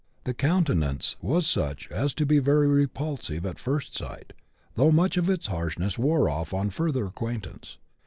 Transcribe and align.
The 0.23 0.33
countenance 0.33 1.15
was 1.21 1.45
such 1.45 1.87
as 1.91 2.15
to 2.15 2.25
be 2.25 2.39
very 2.39 2.67
repulsive 2.67 3.45
at 3.45 3.59
first 3.59 3.95
sight, 3.95 4.33
though 4.73 4.91
much 4.91 5.15
of 5.15 5.29
its 5.29 5.45
harshness 5.45 5.95
wore 5.95 6.27
off 6.27 6.55
on 6.55 6.71
further 6.71 7.05
acquaintance. 7.05 7.77